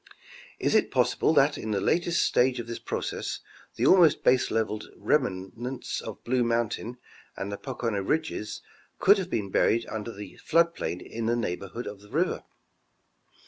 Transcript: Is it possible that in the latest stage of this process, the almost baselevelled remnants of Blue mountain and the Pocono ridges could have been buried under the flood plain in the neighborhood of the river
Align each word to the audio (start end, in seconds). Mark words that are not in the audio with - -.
Is 0.57 0.73
it 0.73 0.89
possible 0.89 1.31
that 1.35 1.59
in 1.59 1.69
the 1.69 1.79
latest 1.79 2.25
stage 2.25 2.59
of 2.59 2.65
this 2.65 2.79
process, 2.79 3.39
the 3.75 3.85
almost 3.85 4.23
baselevelled 4.23 4.85
remnants 4.97 6.01
of 6.01 6.23
Blue 6.23 6.43
mountain 6.43 6.97
and 7.37 7.51
the 7.51 7.57
Pocono 7.57 8.01
ridges 8.01 8.63
could 8.97 9.19
have 9.19 9.29
been 9.29 9.51
buried 9.51 9.85
under 9.87 10.11
the 10.11 10.37
flood 10.37 10.73
plain 10.73 11.01
in 11.01 11.27
the 11.27 11.35
neighborhood 11.35 11.85
of 11.85 12.01
the 12.01 12.09
river 12.09 12.43